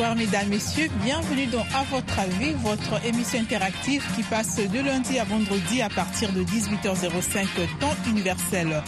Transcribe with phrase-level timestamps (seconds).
[0.00, 5.18] Bonsoir mesdames, messieurs, bienvenue dans À votre avis, votre émission interactive qui passe de lundi
[5.18, 7.44] à vendredi à partir de 18h05
[7.78, 8.82] temps universel.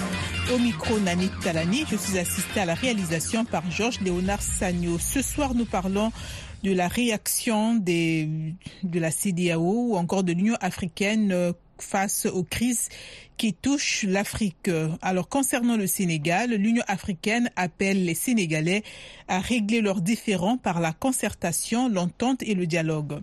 [0.54, 4.98] Au micro Nani Talani, je suis assistée à la réalisation par Georges Léonard Sagno.
[4.98, 6.12] Ce soir, nous parlons
[6.62, 12.88] de la réaction de la CDAO ou encore de l'Union africaine face aux crises
[13.36, 14.70] qui touchent l'Afrique.
[15.02, 18.82] Alors concernant le Sénégal, l'Union africaine appelle les Sénégalais
[19.28, 23.20] à régler leurs différends par la concertation, l'entente et le dialogue.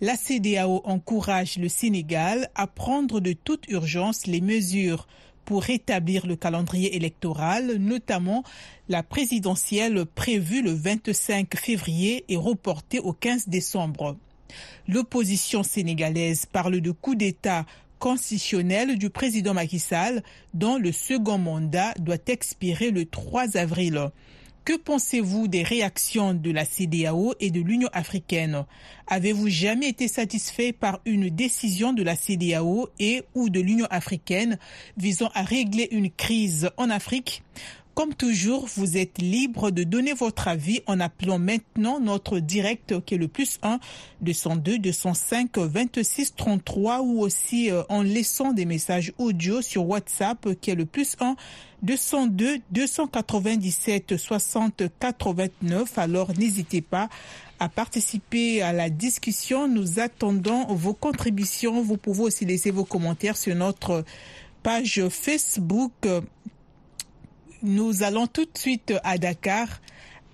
[0.00, 5.08] La CDAO encourage le Sénégal à prendre de toute urgence les mesures
[5.44, 8.44] pour rétablir le calendrier électoral, notamment
[8.90, 14.16] la présidentielle prévue le 25 février et reportée au 15 décembre.
[14.86, 17.66] L'opposition sénégalaise parle de coup d'État
[17.98, 20.22] constitutionnel du président Macky Sall
[20.54, 24.10] dont le second mandat doit expirer le 3 avril.
[24.64, 28.66] Que pensez-vous des réactions de la CDAO et de l'Union africaine?
[29.06, 34.58] Avez-vous jamais été satisfait par une décision de la CDAO et ou de l'Union africaine
[34.98, 37.42] visant à régler une crise en Afrique?
[37.98, 43.16] Comme toujours, vous êtes libre de donner votre avis en appelant maintenant notre direct qui
[43.16, 43.80] est le plus 1
[44.20, 50.76] 202 205 26 33 ou aussi en laissant des messages audio sur WhatsApp qui est
[50.76, 51.34] le plus 1
[51.82, 55.98] 202 297 60 89.
[55.98, 57.08] Alors n'hésitez pas
[57.58, 59.66] à participer à la discussion.
[59.66, 61.82] Nous attendons vos contributions.
[61.82, 64.04] Vous pouvez aussi laisser vos commentaires sur notre
[64.62, 66.06] page Facebook
[67.62, 69.68] nous allons tout de suite à Dakar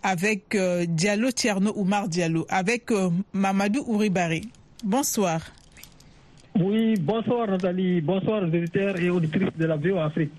[0.03, 4.48] avec euh, Diallo Tierno Oumar Diallo, avec euh, Mamadou Ouribari.
[4.84, 5.41] Bonsoir.
[6.61, 10.30] Oui, bonsoir Nathalie, bonsoir auditeurs et auditrices de la VO Afrique.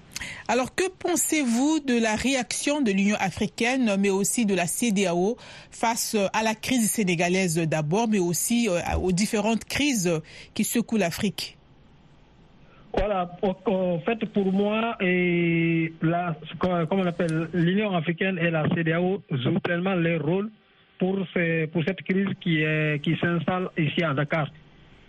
[0.48, 5.36] Alors, que pensez-vous de la réaction de l'Union africaine, mais aussi de la CDAO
[5.72, 8.70] face à la crise sénégalaise d'abord, mais aussi
[9.02, 10.10] aux différentes crises
[10.54, 11.55] qui secouent l'Afrique?
[12.98, 13.30] Voilà,
[13.66, 19.60] en fait, pour moi, et la, comme on appelle, l'Union africaine et la CDAO jouent
[19.60, 20.50] pleinement leur rôle
[20.98, 24.48] pour, ce, pour cette crise qui, est, qui s'installe ici à Dakar.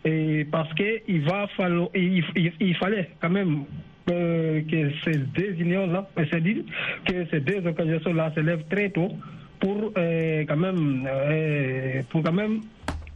[0.04, 3.64] Et parce qu'il il, fallait quand même
[4.06, 9.10] que ces deux unions-là, que ces deux organisations-là se lèvent très tôt
[9.58, 12.60] pour euh, quand même, euh, pour quand même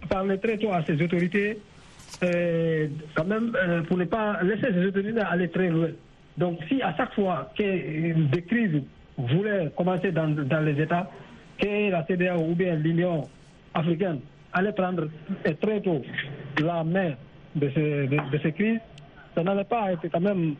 [0.08, 1.58] parler très tôt à ces autorités
[2.20, 5.88] quand même, euh, pour ne pas laisser ces autorités aller très loin.
[6.36, 8.82] Donc, si à chaque fois que des crises
[9.16, 10.26] voulaient commencer dans,
[10.64, 11.10] les États,
[11.58, 13.22] que la CDAO ou bien l'Union
[13.74, 14.20] africaine
[14.52, 15.08] allait prendre
[15.60, 16.02] très tôt
[16.62, 17.12] la main
[17.54, 18.80] de ces, de, de ces crises,
[19.34, 20.54] ça n'allait pas être quand même,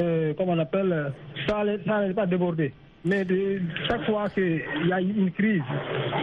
[0.00, 1.12] euh, comme on appelle,
[1.46, 2.72] ça n'allait pas déborder.
[3.04, 5.62] Mais de, chaque fois qu'il y a une crise,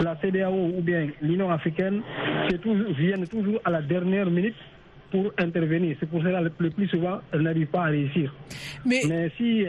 [0.02, 2.02] la CDAO ou bien l'Union africaine
[2.62, 4.56] toujours, viennent toujours à la dernière minute
[5.12, 5.96] pour intervenir.
[6.00, 8.34] C'est pour cela que le plus souvent, elles n'arrivent pas à réussir.
[8.86, 9.66] Mais, Mais si,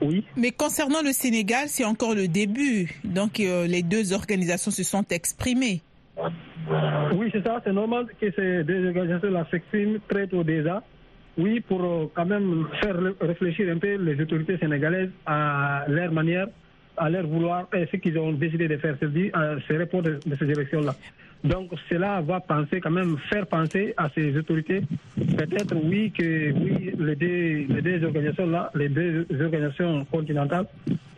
[0.00, 0.24] oui.
[0.36, 2.88] Mais concernant le Sénégal, c'est encore le début.
[3.04, 5.82] Donc euh, les deux organisations se sont exprimées.
[7.14, 7.60] Oui, c'est ça.
[7.64, 10.82] C'est normal que ces deux organisations-là s'expriment très tôt déjà.
[11.38, 16.46] Oui, pour euh, quand même faire réfléchir un peu les autorités sénégalaises à leur manière,
[16.96, 19.32] à leur vouloir, et ce qu'ils ont décidé de faire, c'est-à-dire
[19.66, 20.94] ces reports de, ces élections-là.
[21.42, 24.82] Donc cela va penser quand même faire penser à ces autorités,
[25.16, 30.66] peut-être oui que oui les deux, les deux organisations là, les deux organisations continentales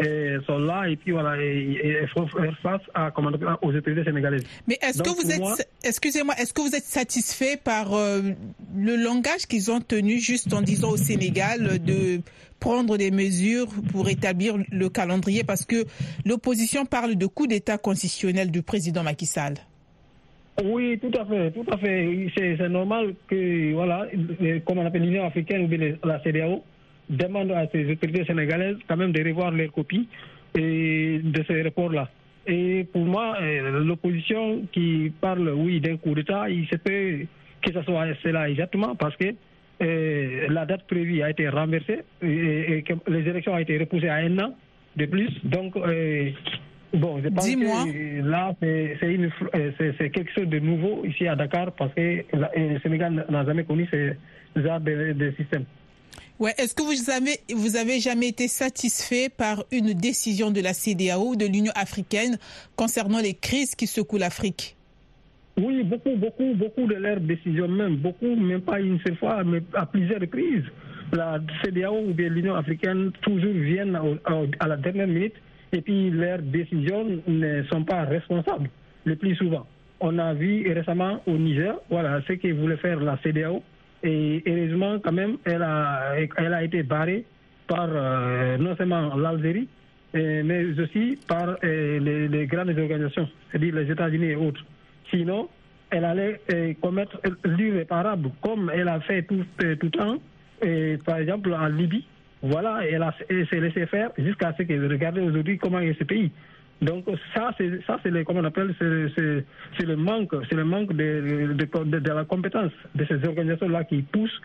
[0.01, 3.31] et sont là et puis voilà et, font faire face à comment
[3.63, 4.45] aux autorités sénégalaises.
[4.67, 8.21] Mais est-ce que vous êtes, moi, excusez-moi, est-ce que vous êtes satisfait par euh,
[8.77, 12.21] le langage qu'ils ont tenu juste en disant au Sénégal de
[12.61, 15.45] prendre des mesures pour établir le calendrier?
[15.45, 15.85] Parce que
[16.25, 19.55] l'opposition parle de coup d'État constitutionnel du président Macky Sall.
[20.63, 22.31] Oui, tout à fait, tout à fait.
[22.37, 24.07] C'est normal que, voilà,
[24.65, 26.63] comme on appelle l'Union africaine ou la CDAO,
[27.09, 30.09] demande à ces autorités sénégalaises quand même de revoir leurs copies
[30.57, 32.09] et de ces reports-là.
[32.47, 37.27] Et pour moi, l'opposition qui parle, oui, d'un coup d'État, il se peut
[37.63, 39.35] que ce soit cela exactement parce que
[39.83, 44.09] euh, la date prévue a été renversée et, et, que les élections ont été repoussées
[44.09, 44.55] à un an
[44.97, 45.31] de plus.
[45.45, 46.31] Donc, euh,
[46.95, 52.25] Bon, je pense que là, c'est quelque chose de nouveau ici à Dakar parce que
[52.33, 54.15] le Sénégal n'a jamais connu ce
[54.61, 55.65] genre de, de système.
[56.39, 60.73] Ouais, est-ce que vous avez, vous avez jamais été satisfait par une décision de la
[60.73, 62.39] CDAO ou de l'Union africaine
[62.77, 64.77] concernant les crises qui secouent l'Afrique?
[65.57, 69.63] Oui, beaucoup, beaucoup, beaucoup de leurs décisions même, beaucoup, même pas une seule fois, mais
[69.75, 70.65] à plusieurs crises.
[71.13, 73.97] La CDAO ou bien l'Union africaine toujours viennent
[74.59, 75.35] à la dernière minute
[75.73, 78.69] et puis leurs décisions ne sont pas responsables.
[79.05, 79.67] le plus souvent.
[80.01, 83.63] On a vu récemment au Niger, voilà, ce que voulait faire la CDAO.
[84.05, 87.25] Et heureusement, quand même, elle a, elle a été barrée
[87.67, 89.69] par euh, non seulement l'Algérie,
[90.13, 94.65] mais aussi par les, les, grandes organisations, c'est-à-dire les États-Unis et autres.
[95.11, 95.49] Sinon,
[95.91, 96.41] elle allait
[96.81, 99.45] commettre l'irréparable, comme elle a fait tout,
[99.81, 100.19] tout temps,
[100.63, 102.05] et, par exemple en Libye.
[102.43, 106.31] Voilà, elle, s'est laissé faire jusqu'à ce que regardez aujourd'hui comment est ce pays.
[106.85, 107.05] Donc
[107.35, 111.99] ça, c'est ça, c'est comment on appelle, c'est le manque, c'est le manque de, de,
[111.99, 114.41] de, la compétence de ces organisations-là qui poussent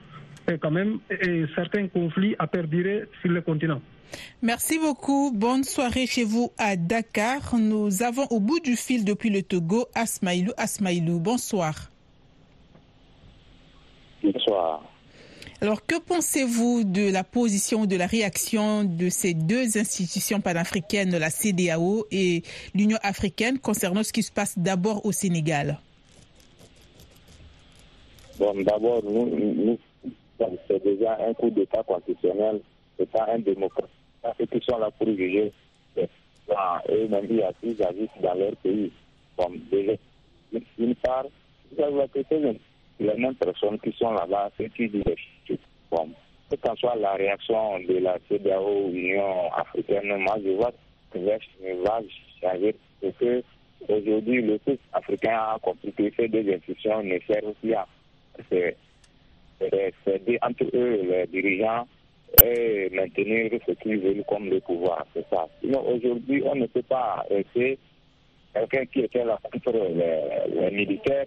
[0.48, 3.82] et quand même et certains conflits à perdurer sur le continent.
[4.42, 5.32] Merci beaucoup.
[5.36, 7.56] Bonne soirée chez vous à Dakar.
[7.60, 10.52] Nous avons au bout du fil depuis le Togo Asmaïlou.
[10.58, 11.92] Asmaïlou, bonsoir.
[14.24, 14.82] Bonsoir.
[15.62, 21.30] Alors, que pensez-vous de la position, de la réaction de ces deux institutions panafricaines, la
[21.30, 25.78] CDAO et l'Union africaine, concernant ce qui se passe d'abord au Sénégal?
[28.38, 29.78] Bon, d'abord, nous,
[30.70, 32.62] c'est déjà un coup d'État constitutionnel,
[32.98, 33.90] c'est pas un démocrate.
[34.38, 35.52] Ceux qui sont là pour juger,
[35.98, 37.28] eux-mêmes,
[37.64, 38.94] ils agissent dans leur pays.
[39.38, 39.92] Bon, déjà,
[40.78, 41.26] d'une part,
[41.76, 42.56] vous avez que
[43.00, 45.04] les mêmes personnes qui sont là-bas, ceux qui disent
[45.92, 46.10] bon,
[46.50, 50.72] que qu'en soit la réaction de la CDAO, Union africaine, moi je vois
[51.12, 52.02] que ne va
[52.42, 53.44] changer parce que
[53.88, 57.88] aujourd'hui le peuple africain a compris que ces deux institutions ne servent plus à
[60.06, 61.88] céder entre eux, les dirigeants,
[62.44, 65.06] et maintenir ce qu'ils veulent comme le pouvoir.
[65.14, 65.48] C'est ça.
[65.64, 67.78] Aujourd'hui, on ne peut pas essayer
[68.54, 71.26] quelqu'un qui était là contre les militaires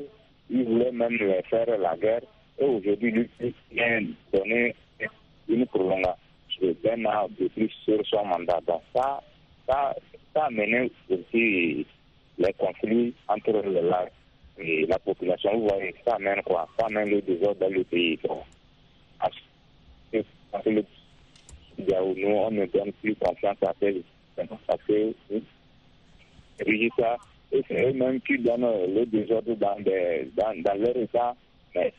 [0.53, 1.19] il voulait même
[1.49, 2.23] faire la guerre.
[2.59, 3.29] Et aujourd'hui, lui
[3.73, 4.03] vient
[4.33, 4.75] donner
[5.49, 8.61] une prolongation d'un an de plus sur son mandat.
[8.67, 9.23] Donc ça,
[9.67, 9.95] ça,
[10.35, 11.87] ça a mené aussi
[12.39, 14.07] les conflits entre la,
[14.59, 15.59] et la population.
[15.59, 16.69] Vous voyez, ça amène quoi?
[16.79, 18.19] Ça amène le désordre dans le pays.
[18.23, 18.45] Donc,
[22.17, 24.03] nous, on ne donne plus confiance à ces
[24.67, 25.15] parce que
[26.99, 27.17] ça
[27.53, 31.35] et c'est eux-mêmes qui donnent le désordre dans, dans, dans leur État,
[31.75, 31.93] mais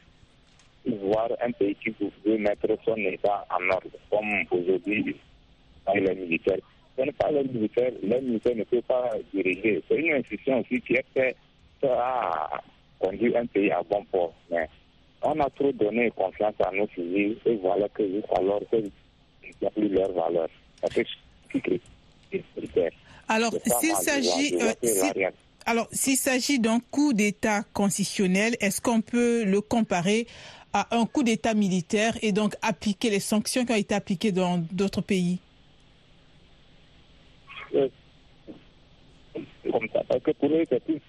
[0.86, 1.94] voir un pays qui
[2.26, 5.16] veut mettre son État en ordre, comme aujourd'hui
[5.94, 6.58] les militaires.
[6.98, 9.82] Ce n'est pas les militaires, les militaires ne peuvent pas diriger.
[9.88, 11.38] C'est une institution aussi qui est faite
[11.84, 12.62] à
[13.00, 14.34] conduire un pays à bon port.
[14.52, 14.68] Mais
[15.22, 18.92] on a trop donné confiance à nos civils et voilà que jusqu'alors, ils
[19.62, 20.48] n'ont plus leur valeur.
[23.28, 25.30] Alors, s'il s'agit, euh,
[25.66, 30.28] alors s'il s'agit d'un coup d'État constitutionnel, est-ce qu'on peut le comparer
[30.74, 34.58] à un coup d'État militaire et donc appliquer les sanctions qui ont été appliquées dans
[34.72, 35.40] d'autres pays?
[37.76, 37.88] Euh,
[39.72, 41.02] Comme ça, parce que pour eux, c'est plus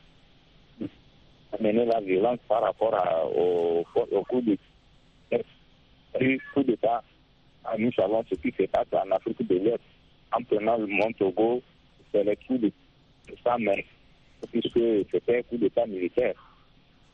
[1.58, 2.92] amener la violence par rapport
[3.36, 3.84] au,
[4.24, 4.40] coup
[6.62, 7.02] d'État.
[7.78, 9.80] Nous savons ce qui se passe en Afrique de l'Est
[10.32, 11.62] en prenant le Mont Togo
[12.14, 13.84] c'est le coup d'État, mais
[14.50, 16.34] puisque c'était un coup d'État militaire.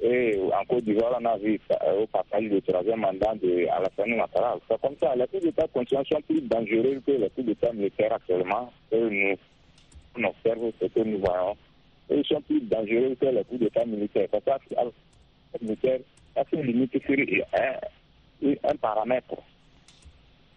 [0.02, 1.60] Et en Côte d'Ivoire, on a vu
[1.98, 4.58] au passage du troisième mandat de Alassane Ouattara.
[4.66, 8.14] C'est comme ça, les coups d'État conscients sont plus dangereux que les coups d'État militaires
[8.14, 8.72] actuellement.
[8.92, 9.36] Et nous,
[10.16, 11.54] on observe ce que nous voyons.
[12.08, 14.28] Et ils sont plus dangereux que les coups d'État militaires.
[14.30, 16.00] Parce que les militaire,
[16.34, 19.36] ça se limite sur un, un paramètre.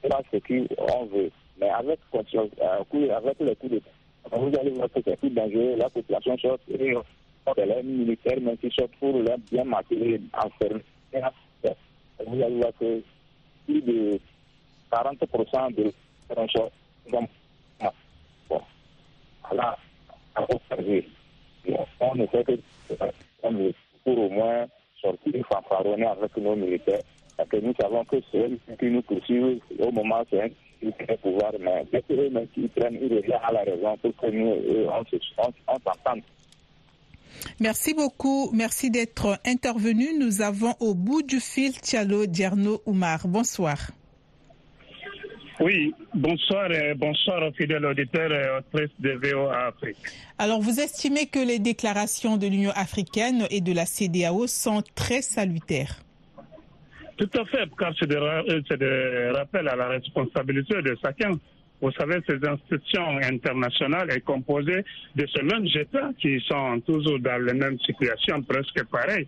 [0.01, 0.09] C'est
[0.47, 1.31] ce qu'on veut.
[1.59, 3.89] Mais avec, euh, avec les coups d'État,
[4.31, 8.71] vous allez voir que c'est plus dangereux, la population sort et les militaires, même qui
[8.71, 10.81] sortent pour les bien maquiller, enfermer.
[12.25, 13.01] Vous allez voir que
[13.65, 14.19] plus de
[14.91, 15.91] 40% de
[16.27, 16.69] personnes.
[17.11, 17.29] Donc,
[18.49, 18.61] bon,
[19.51, 19.77] là,
[20.35, 21.07] à observer.
[21.99, 22.53] On ne fait que
[24.03, 24.65] pour au moins
[25.01, 27.01] sortir fanfaronner avec nos militaires.
[27.35, 30.23] Parce que nous savons que c'est eux qui nous poursuivent au moment
[30.99, 32.97] c'est pouvoir, mais dès que eux-mêmes qui prennent,
[33.41, 35.03] à la raison pour que nous, eux, on
[35.83, 36.21] s'entende.
[37.59, 38.51] Merci beaucoup.
[38.53, 40.17] Merci d'être intervenu.
[40.19, 43.27] Nous avons au bout du fil Tchalo Djerno Oumar.
[43.27, 43.77] Bonsoir.
[45.59, 49.97] Oui, bonsoir et bonsoir aux fidèles auditeurs et auditrices de VOA Afrique.
[50.37, 55.21] Alors, vous estimez que les déclarations de l'Union africaine et de la CDAO sont très
[55.21, 56.03] salutaires?
[57.17, 61.31] Tout à fait, car c'est des, euh, rappels à la responsabilité de chacun.
[61.81, 64.83] Vous savez, ces institutions internationales sont composées
[65.15, 69.27] de ces mêmes États qui sont toujours dans la même situation, presque pareille.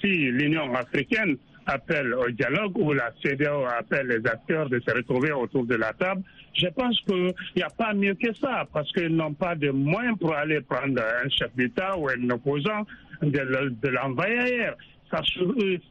[0.00, 5.32] Si l'Union africaine appelle au dialogue, où la CDAO appelle les acteurs de se retrouver
[5.32, 6.22] autour de la table,
[6.54, 10.16] je pense qu'il n'y a pas mieux que ça, parce qu'ils n'ont pas de moyens
[10.18, 12.86] pour aller prendre un chef d'État ou un opposant
[13.22, 14.76] de l'envoyer ailleurs
[15.10, 15.22] ça,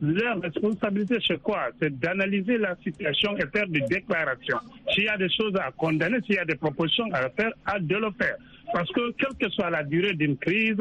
[0.01, 1.69] leur responsabilité, c'est quoi?
[1.81, 4.59] C'est d'analyser la situation et faire des déclarations.
[4.93, 7.79] S'il y a des choses à condamner, s'il y a des propositions à faire, à
[7.79, 8.35] de le faire.
[8.73, 10.77] Parce que quelle que soit la durée d'une crise,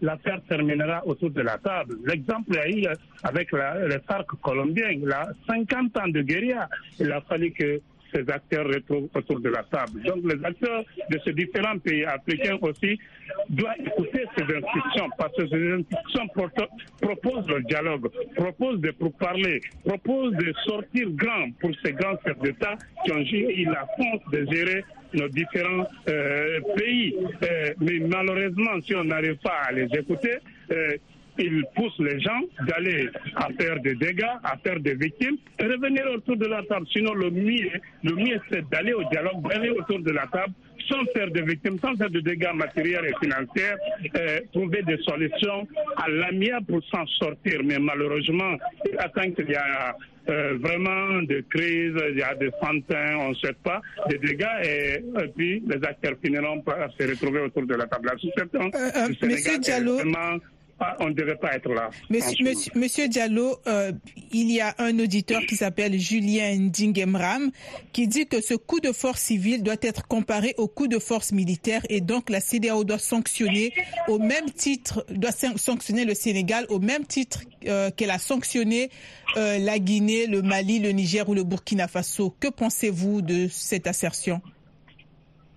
[0.00, 1.96] l'affaire terminera autour de la table.
[2.04, 2.84] L'exemple a eu
[3.22, 4.90] avec les FARC colombiens.
[4.90, 6.68] Il a 50 ans de guérilla.
[6.98, 7.80] Il a fallu que
[8.12, 10.02] ces acteurs retrouvent autour de la table.
[10.02, 12.98] Donc les acteurs de ces différents pays africains aussi
[13.50, 16.28] doivent écouter ces institutions parce que ces institutions
[17.00, 22.76] proposent le dialogue, proposent de parler, proposent de sortir grand pour ces grands chefs d'État
[23.04, 24.84] qui ont eu la force de gérer
[25.14, 27.14] nos différents euh, pays.
[27.42, 30.38] Euh, mais malheureusement, si on n'arrive pas à les écouter,
[30.70, 30.96] euh,
[31.38, 36.04] il pousse les gens d'aller à faire des dégâts, à faire des victimes et revenir
[36.14, 36.86] autour de la table.
[36.92, 37.70] Sinon, le mieux,
[38.02, 40.52] le mieux c'est d'aller au dialogue, d'aller autour de la table
[40.88, 43.74] sans faire de victimes, sans faire de dégâts matériels et financiers,
[44.16, 45.66] euh, trouver des solutions
[45.96, 47.60] à l'amiable pour s'en sortir.
[47.64, 48.56] Mais malheureusement,
[48.98, 49.94] attend qu'il y a
[50.30, 54.46] euh, vraiment des crises, il y a des fantins, on ne sait pas, des dégâts,
[54.62, 55.02] et,
[55.36, 58.10] puis les acteurs finiront par se retrouver autour de la table.
[58.10, 59.98] Euh, Monsieur Diallo,
[61.00, 61.90] on ne devait pas être là.
[62.74, 63.92] Monsieur, Diallo, euh,
[64.32, 67.50] il y a un auditeur qui s'appelle Julien Ndingemram
[67.92, 71.32] qui dit que ce coup de force civile doit être comparé au coup de force
[71.32, 73.72] militaire et donc la CDAO doit sanctionner
[74.08, 78.90] au même titre, doit sanctionner le Sénégal au même titre euh, qu'elle a sanctionné
[79.36, 82.34] euh, la Guinée, le Mali, le Niger ou le Burkina Faso.
[82.38, 84.40] Que pensez-vous de cette assertion?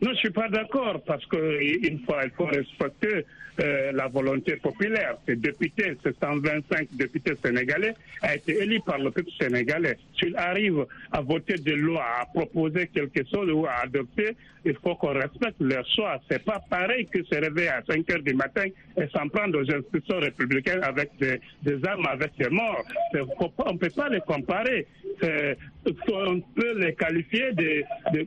[0.02, 3.24] Non, je suis pas d'accord parce qu'il faut, il faut respecter
[3.60, 5.18] euh, la volonté populaire.
[5.28, 9.98] Ces députés, ces 125 députés sénégalais, a été élu par le peuple sénégalais.
[10.18, 14.96] S'il arrive à voter des lois, à proposer quelque chose ou à adopter, il faut
[14.96, 16.20] qu'on respecte leur choix.
[16.30, 18.66] C'est pas pareil que se réveiller à 5 heures du matin
[18.98, 22.84] et s'en prendre aux institutions républicaines avec des, armes, avec des morts.
[23.14, 24.88] on ne peut pas les comparer.
[25.24, 27.84] On peut les qualifier de,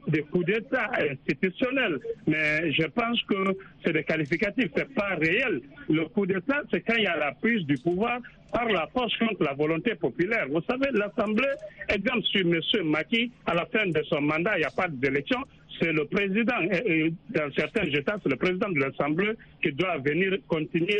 [0.06, 1.63] de coups d'État institutionnels.
[2.26, 4.70] Mais je pense que c'est des qualificatifs.
[4.76, 5.60] C'est pas réel.
[5.88, 8.20] Le coup d'État, c'est quand il y a la prise du pouvoir
[8.52, 10.46] par la force contre la volonté populaire.
[10.48, 11.48] Vous savez, l'Assemblée,
[11.88, 12.60] exemple sur M.
[12.84, 15.40] Maki, à la fin de son mandat, il n'y a pas d'élection,
[15.80, 16.60] c'est le président,
[17.30, 20.98] dans certains États, c'est le président de l'Assemblée qui doit venir continuer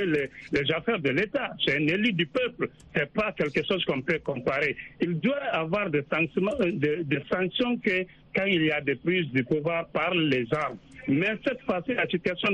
[0.52, 1.52] les, affaires de l'État.
[1.64, 4.76] C'est un élu du peuple, c'est pas quelque chose qu'on peut comparer.
[5.00, 8.04] Il doit avoir des sanctions, des, des sanctions que
[8.34, 10.78] quand il y a des prises du pouvoir par les armes.
[11.06, 11.92] Mais cette fois-ci,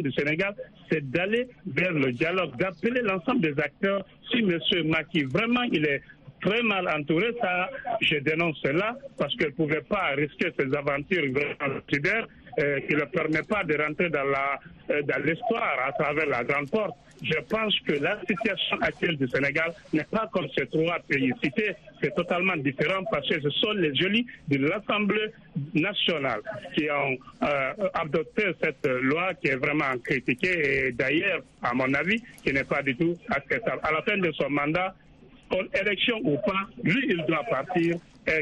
[0.03, 0.55] du Sénégal,
[0.91, 4.05] c'est d'aller vers le dialogue, d'appeler l'ensemble des acteurs.
[4.31, 4.59] Si M.
[4.87, 6.03] Maki, vraiment, il est
[6.41, 7.71] très mal entouré, ça,
[8.01, 11.25] je dénonce cela, parce qu'il ne pouvait pas risquer ses aventures
[11.91, 12.27] cyber
[12.59, 14.59] euh, qui ne permet pas de rentrer dans la
[14.91, 16.97] euh, dans l'histoire à travers la grande porte.
[17.23, 21.75] Je pense que la situation actuelle du Sénégal n'est pas comme ces trois pays cités,
[22.03, 25.27] c'est totalement différent parce que ce sont les jolis de l'Assemblée
[25.75, 26.41] nationale
[26.75, 27.17] qui ont
[27.47, 32.65] euh, adopté cette loi qui est vraiment critiquée et d'ailleurs, à mon avis, qui n'est
[32.65, 33.81] pas du tout acceptable.
[33.85, 34.95] À la fin de son mandat,
[35.81, 37.97] élection ou pas, lui, il doit partir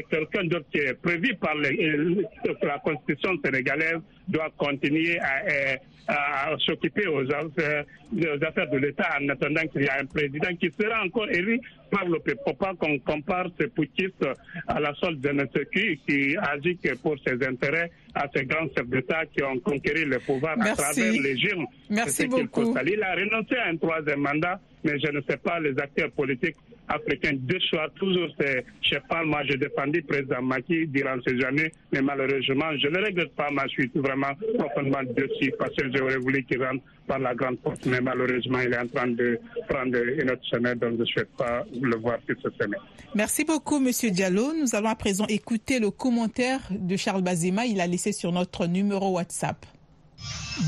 [0.09, 7.85] quelqu'un d'autre qui est prévu par la constitution sénégalaise doit continuer à, s'occuper aux affaires,
[8.11, 11.59] de l'État en attendant qu'il y ait un président qui sera encore élu
[11.91, 12.39] par le peuple.
[12.59, 14.25] Pas qu'on compare ces poutistes
[14.67, 18.87] à la solde de notre qui, qui agit pour ses intérêts à ces grands chefs
[18.87, 21.65] d'État qui ont conquéri le pouvoir à travers les germes.
[21.89, 22.75] Merci beaucoup.
[22.85, 26.55] Il a renoncé à un troisième mandat, mais je ne sais pas les acteurs politiques
[26.89, 27.87] africains deux choix.
[27.95, 32.65] Toujours, je sais pas, moi, j'ai défendu le président Maki durant ces années, mais malheureusement,
[32.81, 36.83] je ne regrette pas ma suite vraiment profondément dessus parce que j'aurais voulu qu'il rentre
[37.07, 40.75] par la grande porte, mais malheureusement, il est en train de prendre une autre chemin,
[40.75, 42.77] donc je ne souhaite pas le voir sur ce chemin.
[43.15, 44.53] Merci beaucoup, Monsieur Diallo.
[44.53, 47.65] Nous allons à présent écouter le commentaire de Charles Bazema.
[47.65, 49.65] Il a laissé sur notre numéro WhatsApp.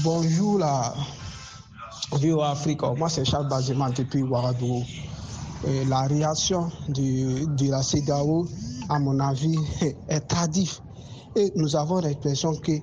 [0.04, 0.94] Bonjour, la
[2.20, 2.82] Vieux Afrique.
[2.98, 4.84] Moi, c'est Charles Bazema depuis Ouagadougou
[5.88, 8.48] la réaction de, la CEDAO,
[8.89, 9.58] à mon avis,
[10.10, 10.80] est tardive.
[11.36, 12.74] Et nous avons l'impression que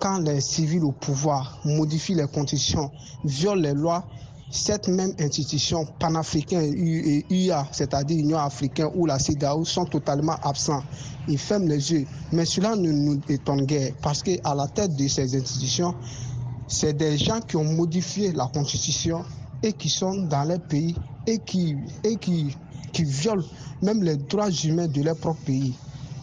[0.00, 2.90] quand les civils au pouvoir modifient les conditions,
[3.24, 4.04] violent les lois,
[4.50, 10.82] cette même institution panafricaine et UA, c'est-à-dire l'Union africaine ou la CEDAO, sont totalement absents.
[11.28, 12.06] Ils ferment les yeux.
[12.32, 15.94] Mais cela ne nous étonne guère parce qu'à la tête de ces institutions,
[16.68, 19.24] c'est des gens qui ont modifié la constitution
[19.62, 20.94] et qui sont dans les pays
[21.26, 22.56] et qui, et qui,
[22.92, 23.44] qui violent
[23.82, 25.74] même les droits humains de leur propre pays.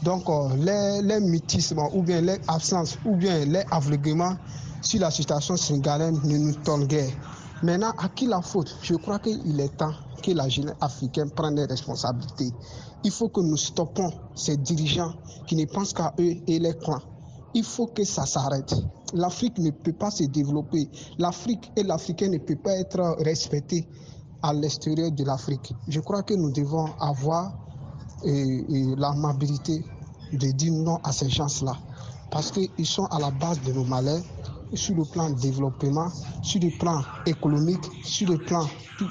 [0.03, 0.23] Donc
[0.57, 4.35] les, les mutissements ou bien les absences ou bien les aveuglements
[4.81, 7.11] sur la situation sénégalaise ne nous tombent guère.
[7.63, 8.75] Maintenant, à qui la faute?
[8.81, 12.51] Je crois qu'il est temps que la jeunesse africaine prenne des responsabilités.
[13.05, 15.13] Il faut que nous stoppons ces dirigeants
[15.47, 17.01] qui ne pensent qu'à eux et les clans.
[17.53, 18.73] Il faut que ça s'arrête.
[19.13, 20.89] L'Afrique ne peut pas se développer.
[21.17, 23.87] L'Afrique et l'Africain ne peuvent pas être respectés
[24.43, 25.73] à l'extérieur de l'Afrique.
[25.87, 27.53] Je crois que nous devons avoir
[28.25, 29.83] l'amabilité
[30.33, 31.73] de dire non à ces gens-là.
[32.29, 34.21] Parce qu'ils sont à la base de nos malheurs,
[34.75, 36.07] sur le plan développement,
[36.41, 38.67] sur le plan économique, sur le plan,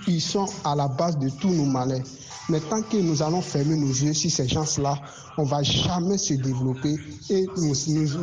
[0.09, 2.03] ils sont à la base de tous nos malheurs.
[2.49, 4.99] Mais tant que nous allons fermer nos yeux sur ces gens-là,
[5.39, 6.97] on ne va jamais se développer
[7.31, 7.75] et nous,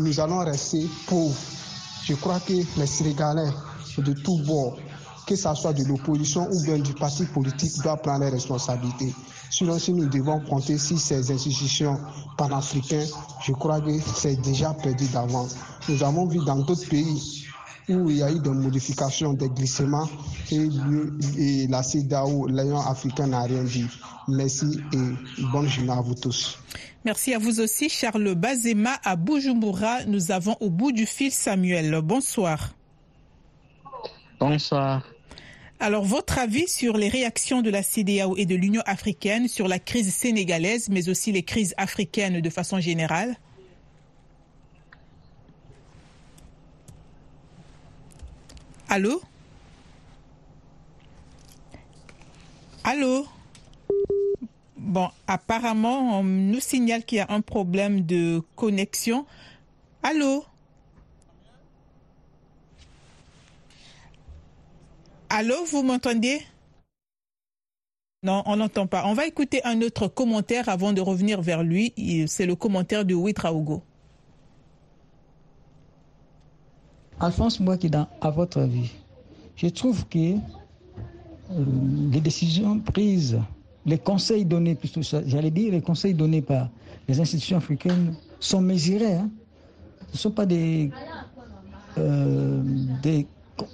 [0.02, 1.36] nous, allons rester pauvres.
[2.04, 3.50] Je crois que les Sénégalais
[3.98, 4.78] de tous bords,
[5.30, 9.14] que ce soit de l'opposition ou bien du parti politique, doivent prendre les responsabilités.
[9.52, 12.00] Sinon, si nous devons compter sur ces institutions
[12.36, 13.08] panafricaines,
[13.44, 15.56] je crois que c'est déjà perdu d'avance.
[15.88, 17.46] Nous avons vu dans d'autres pays
[17.90, 20.10] où il y a eu des modifications des glissements
[20.52, 23.86] et, la CEDAO, l'Union africaine, n'a rien dit.
[24.28, 26.58] Merci et bonne journée à vous tous.
[27.06, 30.06] Merci à vous aussi, Charles Bazema à Bujumbura.
[30.08, 32.02] Nous avons au bout du fil Samuel.
[32.02, 32.74] Bonsoir.
[34.40, 35.04] Bonsoir.
[35.82, 39.80] Alors, votre avis sur les réactions de la CDAO et de l'Union africaine sur la
[39.80, 43.38] crise sénégalaise, mais aussi les crises africaines de façon générale?
[48.90, 49.22] Allô?
[52.84, 53.26] Allô?
[54.76, 59.26] Bon, apparemment, on nous signale qu'il y a un problème de connexion.
[60.04, 60.44] Allô?
[65.32, 66.42] Allô, vous m'entendez?
[68.24, 69.06] Non, on n'entend pas.
[69.06, 71.94] On va écouter un autre commentaire avant de revenir vers lui.
[72.28, 73.84] C'est le commentaire de Ouitraogo.
[77.20, 78.92] Alphonse dans à votre avis,
[79.58, 81.66] je trouve que euh,
[82.12, 83.38] les décisions prises,
[83.86, 86.70] les conseils donnés, plutôt j'allais dire les conseils donnés par
[87.10, 89.16] les institutions africaines sont mesurés.
[89.16, 89.30] Hein.
[90.08, 90.92] Ce ne sont pas des,
[91.98, 92.64] euh,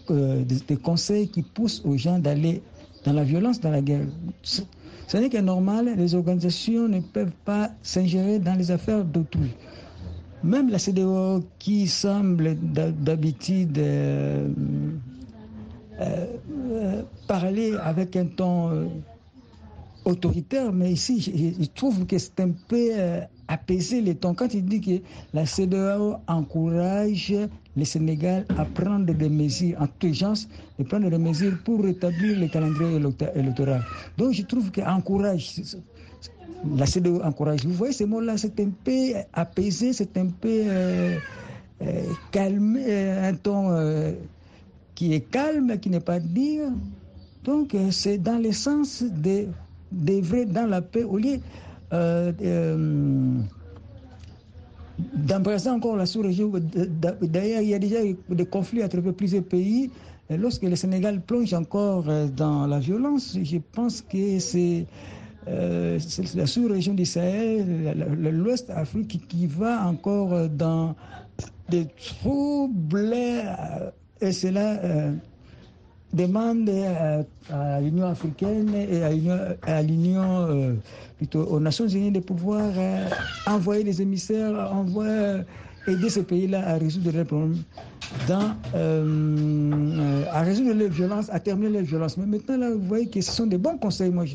[0.10, 2.62] euh, des, conseils qui poussent aux gens d'aller
[3.04, 4.06] dans la violence, dans la guerre.
[4.44, 9.52] Ce n'est que normal, les organisations ne peuvent pas s'ingérer dans les affaires d'autrui.
[10.44, 14.50] Même la CDO qui semble d'habitude euh,
[16.02, 18.90] euh, parler avec un ton
[20.04, 22.90] autoritaire, mais ici, je, trouve que c'est un peu
[23.48, 24.34] apaiser les tons.
[24.34, 25.02] Quand il dit que
[25.34, 27.34] la CDAO encourage
[27.78, 30.48] le Sénégal à prendre des mesures en toute urgence
[30.80, 33.00] et prendre des mesures pour rétablir le calendrier
[33.36, 33.84] électoral.
[34.18, 35.62] Donc je trouve qu'encourage,
[36.78, 37.66] la CDO encourage.
[37.66, 41.18] Vous voyez, ces mots-là, c'est un peu apaisé, c'est un peu euh,
[41.82, 44.16] euh, calme, euh, un ton
[44.96, 46.72] qui est calme, qui n'est pas dire.
[47.44, 49.48] Donc, c'est dans le sens de
[49.92, 51.40] d'œuvrer dans la paix au lieu
[55.14, 56.52] d'embrasser encore la sous-région.
[57.22, 57.98] D'ailleurs, il y a déjà
[58.30, 59.90] des conflits à travers plusieurs pays.
[60.30, 64.86] lorsque le Sénégal plonge encore dans la violence, je pense que c'est
[65.48, 66.00] euh,
[66.36, 67.94] la sous-région du Sahel,
[68.32, 70.96] l'Ouest Afrique qui va encore dans
[71.70, 75.14] des troubles euh, et cela euh,
[76.16, 76.70] demande
[77.52, 79.04] à, l'Union africaine et
[79.64, 80.76] à l'Union,
[81.18, 82.72] plutôt aux Nations unies de pouvoir
[83.46, 85.42] envoyer des émissaires, envoyer,
[85.88, 87.64] aider ces pays-là à résoudre leurs problèmes,
[90.32, 92.18] à résoudre les violences, à terminer les violences.
[92.18, 94.10] Mais maintenant, là, vous voyez que ce sont des bons conseils.
[94.12, 94.26] Moi,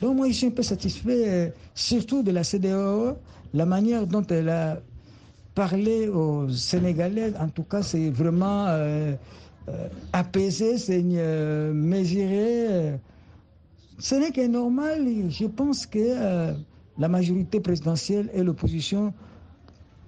[0.00, 3.16] donc moi, je suis un peu satisfait, euh, surtout de la CDAO,
[3.54, 4.80] la manière dont elle a
[5.54, 7.32] parlé aux Sénégalais.
[7.40, 9.14] En tout cas, c'est vraiment euh, euh,
[10.12, 12.98] apaisé, c'est mesuré.
[13.98, 15.06] Ce n'est que normal.
[15.30, 16.54] Je pense que
[16.98, 19.12] la majorité présidentielle et l'opposition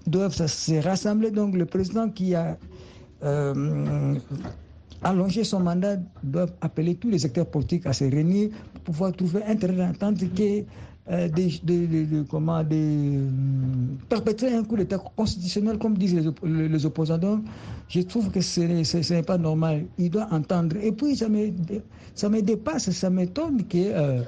[0.07, 1.31] doivent se rassembler.
[1.31, 2.57] Donc le président qui a
[5.03, 9.43] allonger son mandat doivent appeler tous les acteurs politiques à se réunir pour pouvoir trouver
[9.45, 10.65] un terrain d'entente qui
[11.11, 13.27] euh, de, comment, de,
[14.09, 17.19] perpétrer un coup d'État constitutionnel, comme disent les, opposants.
[17.19, 17.45] Donc,
[17.89, 19.87] je trouve que ce n'est pas normal.
[19.99, 20.77] Il doit entendre.
[20.83, 21.51] Et puis, ça me,
[22.15, 24.21] ça me dépasse, ça m'étonne que euh,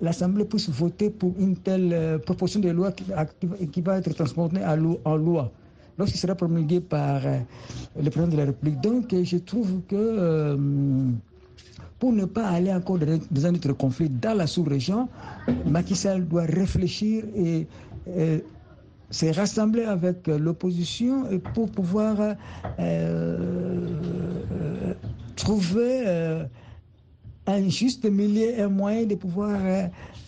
[0.00, 3.04] l'Assemblée puisse voter pour une telle euh, proposition de loi qui,
[3.70, 4.60] qui, va être transformée
[5.04, 5.52] en loi
[5.98, 7.38] lorsqu'il sera promulgué par euh,
[8.00, 8.80] le président de la République.
[8.80, 10.56] Donc, je trouve que
[11.98, 15.08] pour ne pas aller encore dans un autre conflit dans la sous-région,
[15.66, 17.66] Macky Sall doit réfléchir et,
[19.10, 22.36] se rassembler avec l'opposition pour pouvoir
[25.36, 26.46] trouver
[27.48, 29.58] un juste milieu, un moyen de pouvoir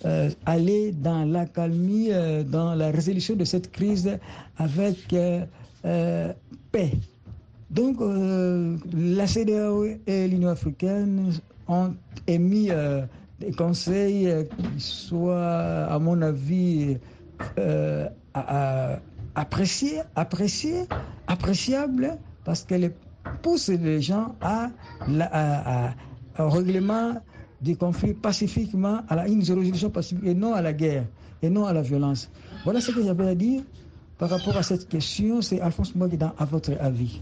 [0.06, 4.18] euh, aller dans la calmie, euh, dans la résolution de cette crise
[4.56, 6.32] avec euh,
[6.72, 6.92] paix.
[7.70, 11.30] Donc, la CDAO et l'Union africaine
[11.70, 11.94] ont
[12.26, 12.68] émis
[13.40, 16.98] des conseils qui soient, à mon avis,
[19.34, 20.84] appréciés, appréciés,
[21.26, 22.92] appréciables, parce qu'elles
[23.42, 24.70] poussent les gens à,
[25.20, 25.92] à,
[26.38, 27.14] règlement
[27.60, 31.04] du conflit pacifiquement, à la, une résolution pacifique et non à la guerre
[31.42, 32.30] et non à la violence.
[32.64, 33.62] Voilà ce que j'avais à dire
[34.18, 35.42] par rapport à cette question.
[35.42, 37.20] C'est Alphonse Mbouaki à votre avis.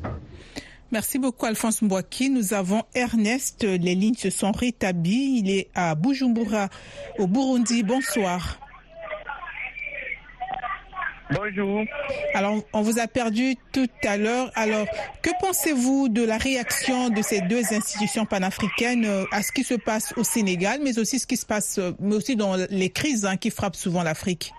[0.90, 2.30] Merci beaucoup Alphonse Mbouaki.
[2.30, 3.64] Nous avons Ernest.
[3.64, 5.40] Les lignes se sont rétablies.
[5.40, 6.68] Il est à Bujumbura,
[7.18, 7.82] au Burundi.
[7.82, 8.58] Bonsoir.
[11.30, 11.84] Bonjour.
[12.32, 14.50] Alors, on vous a perdu tout à l'heure.
[14.54, 14.86] Alors,
[15.20, 19.74] que pensez-vous de la réaction de ces deux institutions panafricaines euh, à ce qui se
[19.74, 23.26] passe au Sénégal, mais aussi ce qui se passe, euh, mais aussi dans les crises
[23.26, 24.52] hein, qui frappent souvent l'Afrique?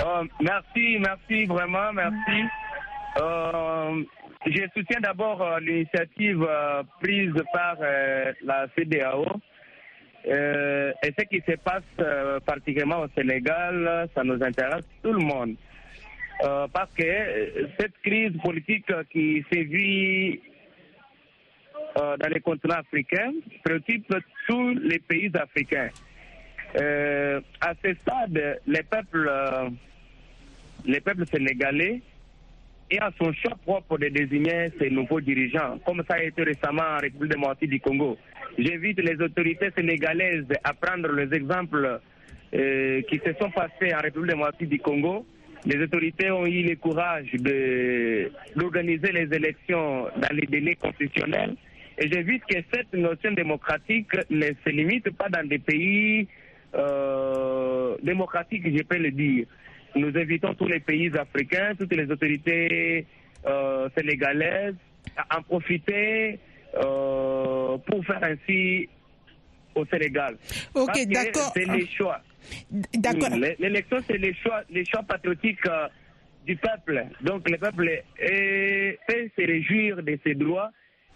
[0.00, 2.44] Euh, Merci, merci vraiment, merci.
[3.18, 6.46] Je soutiens d'abord l'initiative
[7.00, 7.76] prise par
[8.42, 9.26] la CDAO
[10.26, 15.20] euh, et ce qui se passe euh, particulièrement au Sénégal, ça nous intéresse tout le
[15.24, 15.54] monde.
[16.44, 20.40] Euh, parce que cette crise politique qui sévit
[21.96, 23.32] dans les continents africains
[23.64, 24.14] préoccupe
[24.46, 25.88] tous les pays africains.
[26.76, 29.28] à ce stade, les peuples,
[30.84, 32.00] les peuples sénégalais
[32.90, 36.96] et à son choix propre de désigner ses nouveaux dirigeants, comme ça a été récemment
[36.96, 38.16] en République démocratique du Congo.
[38.58, 42.00] J'invite les autorités sénégalaises à prendre les exemples
[42.54, 45.26] euh, qui se sont passés en République démocratique du Congo.
[45.66, 47.30] Les autorités ont eu le courage
[48.54, 51.56] d'organiser les élections dans les délais constitutionnels.
[51.98, 56.28] Et j'invite que cette notion démocratique ne se limite pas dans des pays
[56.74, 59.46] euh, démocratiques, je peux le dire.
[59.98, 63.06] Nous invitons tous les pays africains, toutes les autorités
[63.46, 64.74] euh, sénégalaises
[65.16, 66.38] à en profiter
[66.76, 68.88] euh, pour faire ainsi
[69.74, 70.36] au Sénégal.
[70.74, 71.52] Ok, d'accord.
[71.54, 72.20] C'est les choix.
[72.94, 73.36] D'accord.
[73.58, 75.88] L'élection, c'est les choix, les choix patriotiques euh,
[76.46, 77.04] du peuple.
[77.22, 80.70] Donc le peuple peut se réjouir de ses droits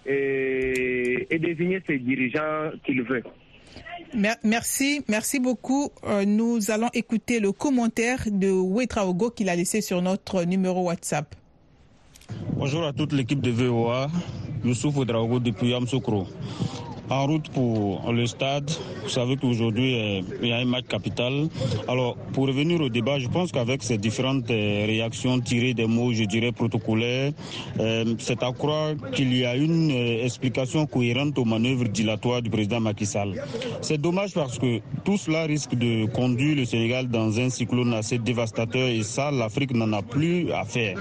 [0.07, 3.23] et, et désigner ses dirigeants qu'il veut.
[4.14, 5.90] Merci, merci beaucoup.
[6.05, 11.35] Euh, nous allons écouter le commentaire de Ouetraogo qu'il a laissé sur notre numéro WhatsApp.
[12.57, 14.09] Bonjour à toute l'équipe de VOA.
[14.64, 16.27] Youssouf Ouetraogo depuis Yamsoukro
[17.12, 18.70] en route pour le stade.
[19.03, 21.48] Vous savez qu'aujourd'hui, euh, il y a un match capital.
[21.88, 26.12] Alors, pour revenir au débat, je pense qu'avec ces différentes euh, réactions tirées des mots,
[26.12, 27.33] je dirais, protocolaires,
[27.81, 32.81] euh, c'est à croire qu'il y a une explication cohérente aux manœuvres dilatoires du président
[32.81, 33.42] Macky Sall.
[33.83, 38.18] C'est dommage parce que tout cela risque de conduire le Sénégal dans un cyclone assez
[38.18, 40.98] dévastateur et ça, l'Afrique n'en a plus à faire.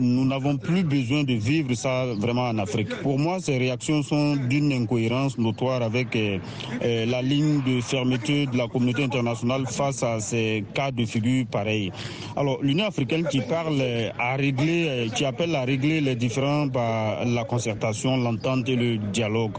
[0.00, 2.88] nous n'avons plus besoin de vivre ça vraiment en Afrique.
[3.02, 5.03] Pour moi, ces réactions sont d'une incohérence
[5.38, 6.38] notoire avec euh,
[6.82, 11.46] euh, la ligne de fermeture de la communauté internationale face à ces cas de figure
[11.46, 11.90] pareils.
[12.36, 13.82] Alors l'Union africaine qui parle
[14.18, 18.98] à régler, euh, qui appelle à régler les différends par la concertation, l'entente et le
[18.98, 19.52] dialogue.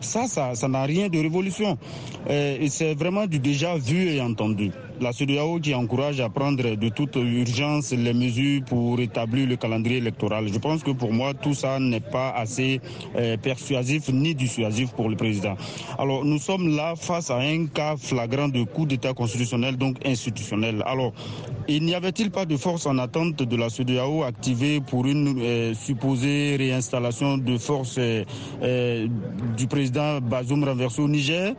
[0.00, 1.78] Ça, ça, n'a rien de révolution.
[2.26, 7.16] c'est vraiment du déjà vu et entendu la CEDEAO qui encourage à prendre de toute
[7.16, 10.48] urgence les mesures pour établir le calendrier électoral.
[10.52, 12.80] Je pense que pour moi, tout ça n'est pas assez
[13.16, 15.56] euh, persuasif ni dissuasif pour le président.
[15.98, 20.82] Alors, nous sommes là face à un cas flagrant de coup d'État constitutionnel, donc institutionnel.
[20.86, 21.12] Alors,
[21.68, 25.74] il n'y avait-il pas de force en attente de la CEDEAO activée pour une euh,
[25.74, 29.06] supposée réinstallation de force euh,
[29.56, 31.54] du président Bazoum renversé au Niger?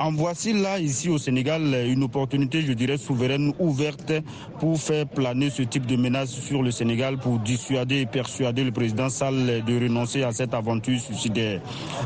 [0.00, 4.12] En voici là, ici au Sénégal, une opportunité, je dirais, souveraine, ouverte
[4.58, 8.72] pour faire planer ce type de menace sur le Sénégal, pour dissuader et persuader le
[8.72, 11.60] président Sall de renoncer à cette aventure suicidaire.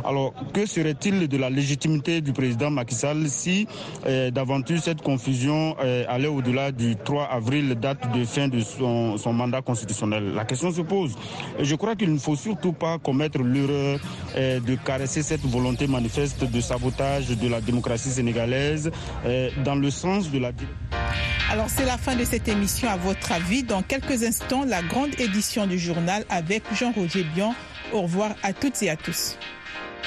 [0.05, 3.69] Alors, que serait-il de la légitimité du président Macky Sall si
[4.07, 9.17] euh, d'aventure cette confusion euh, allait au-delà du 3 avril, date de fin de son,
[9.33, 10.33] mandat constitutionnel?
[10.35, 11.15] La question se pose.
[11.61, 14.01] Et je crois qu'il ne faut surtout pas commettre l'erreur
[14.37, 18.91] euh, de caresser cette volonté manifeste de sabotage de la démocratie sénégalaise
[19.27, 20.53] euh, dans le sens de la...
[21.51, 23.63] Alors c'est la fin de cette émission à votre avis.
[23.63, 27.55] Dans quelques instants, la grande édition du journal avec Jean-Roger Bion
[27.93, 29.37] au revoir à toutes et à tous.